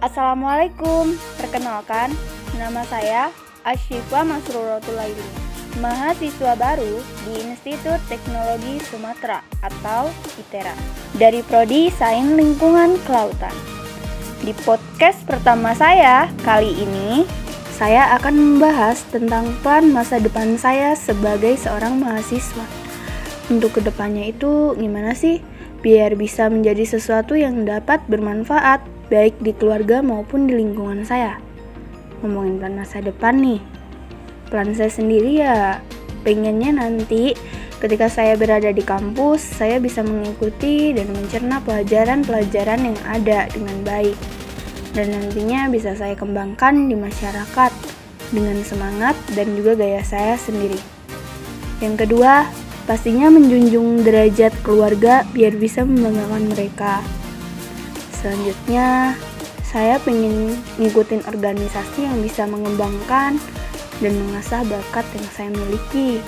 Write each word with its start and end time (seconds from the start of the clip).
Assalamualaikum, 0.00 1.12
perkenalkan, 1.36 2.16
nama 2.56 2.80
saya 2.88 3.28
Ashifa 3.68 4.24
Masrurotul 4.24 4.96
Laili, 4.96 5.28
mahasiswa 5.76 6.56
baru 6.56 7.04
di 7.28 7.44
Institut 7.44 8.00
Teknologi 8.08 8.80
Sumatera 8.88 9.44
atau 9.60 10.08
ITERA, 10.40 10.72
dari 11.20 11.44
Prodi 11.44 11.92
Sains 11.92 12.32
Lingkungan 12.32 12.96
Kelautan. 13.04 13.52
Di 14.40 14.56
podcast 14.64 15.20
pertama 15.28 15.76
saya 15.76 16.32
kali 16.48 16.80
ini, 16.80 17.28
saya 17.76 18.16
akan 18.16 18.56
membahas 18.56 19.04
tentang 19.12 19.52
plan 19.60 19.84
masa 19.92 20.16
depan 20.16 20.56
saya 20.56 20.96
sebagai 20.96 21.60
seorang 21.60 22.00
mahasiswa. 22.00 22.64
Untuk 23.52 23.76
ke 23.76 23.84
depannya 23.84 24.32
itu 24.32 24.72
gimana 24.80 25.12
sih? 25.12 25.44
Biar 25.80 26.12
bisa 26.16 26.52
menjadi 26.52 26.84
sesuatu 26.84 27.32
yang 27.36 27.64
dapat 27.64 28.04
bermanfaat 28.04 28.84
baik 29.08 29.40
di 29.40 29.56
keluarga 29.56 30.04
maupun 30.04 30.46
di 30.46 30.54
lingkungan 30.60 31.02
saya. 31.02 31.40
Ngomongin 32.20 32.60
plan 32.60 32.76
masa 32.76 33.00
depan 33.00 33.40
nih, 33.40 33.60
plan 34.52 34.70
saya 34.76 34.92
sendiri 34.92 35.40
ya 35.40 35.80
pengennya 36.20 36.76
nanti 36.76 37.32
ketika 37.80 38.12
saya 38.12 38.36
berada 38.36 38.68
di 38.70 38.84
kampus, 38.84 39.40
saya 39.40 39.80
bisa 39.80 40.04
mengikuti 40.04 40.92
dan 40.92 41.08
mencerna 41.16 41.64
pelajaran-pelajaran 41.64 42.92
yang 42.92 42.98
ada 43.08 43.48
dengan 43.48 43.76
baik 43.82 44.16
dan 44.92 45.14
nantinya 45.14 45.70
bisa 45.70 45.94
saya 45.94 46.18
kembangkan 46.18 46.90
di 46.90 46.96
masyarakat 46.98 47.72
dengan 48.30 48.58
semangat 48.62 49.14
dan 49.34 49.54
juga 49.54 49.78
gaya 49.78 50.02
saya 50.02 50.34
sendiri. 50.38 50.78
Yang 51.80 52.06
kedua, 52.06 52.46
pastinya 52.84 53.28
menjunjung 53.32 54.04
derajat 54.04 54.52
keluarga 54.64 55.24
biar 55.32 55.56
bisa 55.56 55.84
membanggakan 55.84 56.48
mereka. 56.52 57.04
Selanjutnya, 58.20 59.16
saya 59.64 59.96
pengen 60.02 60.58
ngikutin 60.76 61.24
organisasi 61.30 62.04
yang 62.04 62.18
bisa 62.20 62.44
mengembangkan 62.44 63.40
dan 64.00 64.12
mengasah 64.16 64.66
bakat 64.66 65.06
yang 65.14 65.28
saya 65.32 65.50
miliki 65.52 66.18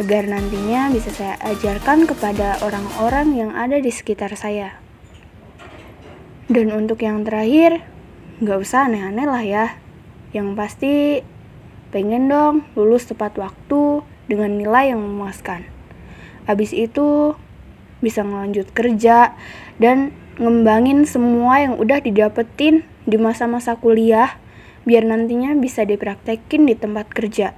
agar 0.00 0.26
nantinya 0.26 0.90
bisa 0.90 1.12
saya 1.14 1.36
ajarkan 1.46 2.08
kepada 2.08 2.58
orang-orang 2.64 3.36
yang 3.36 3.50
ada 3.54 3.78
di 3.78 3.92
sekitar 3.92 4.34
saya. 4.34 4.82
Dan 6.50 6.74
untuk 6.74 7.04
yang 7.04 7.22
terakhir, 7.22 7.84
nggak 8.42 8.58
usah 8.58 8.90
aneh-aneh 8.90 9.26
lah 9.28 9.44
ya. 9.44 9.66
Yang 10.34 10.48
pasti 10.58 10.94
pengen 11.92 12.26
dong 12.26 12.64
lulus 12.72 13.04
tepat 13.04 13.36
waktu 13.36 14.00
dengan 14.32 14.56
nilai 14.56 14.96
yang 14.96 15.04
memuaskan. 15.04 15.68
Habis 16.48 16.72
itu 16.72 17.36
bisa 18.00 18.24
ngelanjut 18.24 18.72
kerja 18.72 19.36
dan 19.76 20.16
ngembangin 20.40 21.04
semua 21.04 21.60
yang 21.60 21.76
udah 21.76 22.00
didapetin 22.00 22.88
di 23.04 23.20
masa-masa 23.20 23.76
kuliah 23.76 24.40
biar 24.88 25.04
nantinya 25.04 25.52
bisa 25.60 25.84
dipraktekin 25.84 26.64
di 26.64 26.74
tempat 26.74 27.12
kerja. 27.12 27.52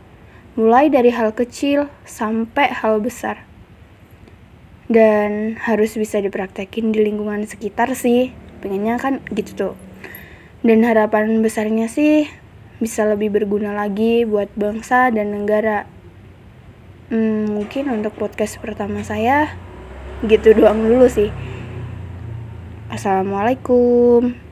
Mulai 0.58 0.91
dari 0.91 1.14
hal 1.14 1.33
kecil 1.33 1.86
sampai 2.02 2.75
hal 2.75 2.98
besar. 2.98 3.47
Dan 4.91 5.56
harus 5.62 5.97
bisa 5.97 6.20
dipraktekin 6.20 6.92
di 6.92 7.00
lingkungan 7.00 7.47
sekitar 7.48 7.97
sih 7.97 8.34
pengennya 8.64 8.97
kan 8.97 9.20
gitu 9.33 9.52
tuh 9.52 9.75
dan 10.64 10.80
harapan 10.80 11.45
besarnya 11.45 11.92
sih 11.92 12.25
bisa 12.80 13.05
lebih 13.05 13.28
berguna 13.28 13.77
lagi 13.77 14.25
buat 14.25 14.48
bangsa 14.56 15.12
dan 15.12 15.36
negara 15.36 15.84
hmm, 17.10 17.52
mungkin 17.52 17.91
untuk 17.91 18.14
podcast 18.16 18.60
pertama 18.60 19.02
saya 19.05 19.56
gitu 20.24 20.55
doang 20.56 20.84
dulu 20.84 21.08
sih. 21.11 21.33
Assalamualaikum 22.88 24.43